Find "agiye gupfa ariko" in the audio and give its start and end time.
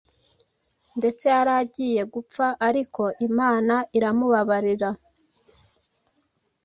1.61-3.03